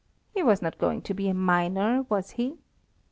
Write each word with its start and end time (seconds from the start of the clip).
He 0.33 0.41
was 0.41 0.63
not 0.63 0.79
going 0.79 1.03
to 1.03 1.13
be 1.13 1.29
a 1.29 1.33
miner, 1.35 2.07
was 2.09 2.31
he? 2.31 2.57